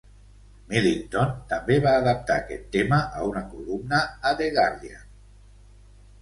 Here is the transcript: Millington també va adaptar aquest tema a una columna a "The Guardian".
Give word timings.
Millington 0.69 1.35
també 1.51 1.77
va 1.83 1.93
adaptar 1.97 2.37
aquest 2.45 2.65
tema 2.77 2.99
a 3.19 3.27
una 3.33 3.45
columna 3.53 4.01
a 4.31 4.33
"The 4.41 4.49
Guardian". 4.57 5.07